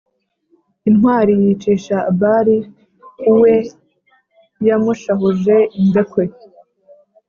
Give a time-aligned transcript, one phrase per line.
[0.89, 2.57] Intwali yicisha abali,
[3.31, 3.53] uwe
[4.67, 6.23] yamushahuje indekwe.